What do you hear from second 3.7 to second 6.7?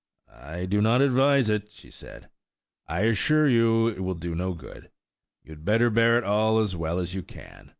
it will do no good. You had better bear it all